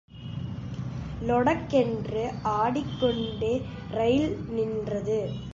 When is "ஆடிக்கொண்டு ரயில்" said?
2.41-4.45